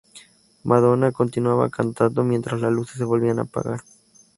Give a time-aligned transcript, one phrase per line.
[0.63, 3.81] Madonna continuaba cantando mientras las luces se volvían a apagar.